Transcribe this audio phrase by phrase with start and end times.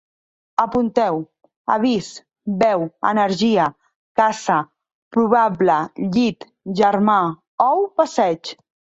[0.61, 1.17] Apunteu:
[1.73, 2.07] avís,
[2.61, 3.67] veu, energia,
[4.19, 4.57] caça,
[5.17, 5.75] probable,
[6.15, 6.47] llit,
[6.81, 7.19] germà,
[7.67, 8.51] ou, passeig